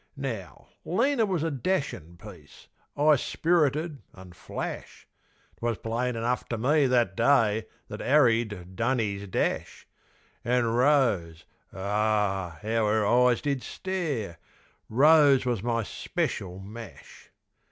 [0.17, 2.67] Now, Lena was a dashin' piece,
[2.97, 5.07] 'Igh spirited an' flash.
[5.59, 9.85] 'Twas plain enough to me that day That 'Arry'd done 'is dash.
[10.43, 12.57] An' Rose (Ah!
[12.63, 14.39] how 'er eyes did stare)
[14.89, 17.29] Rose was my speshul mash.